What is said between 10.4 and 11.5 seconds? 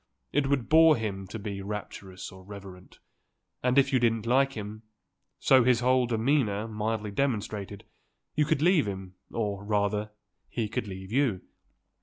he could leave you.